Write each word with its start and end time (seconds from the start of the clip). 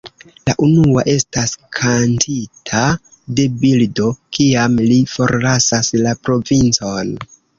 La 0.49 0.53
unua 0.67 1.01
estas 1.11 1.51
kantita 1.79 2.81
de 3.39 3.45
Bildo 3.65 4.09
kiam 4.37 4.79
li 4.93 4.99
forlasas 5.13 5.93
La 6.07 6.17
Provincon. 6.29 7.15